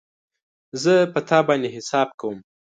زه 0.83 0.93
په 1.13 1.19
تا 1.27 1.37
باندی 1.47 1.69
حساب 1.77 2.09
کوم 2.19 2.37